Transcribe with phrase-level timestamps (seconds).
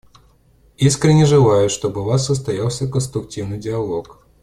[0.79, 4.25] Искренне желаю, чтобы у вас состоялся конструктивный диалог.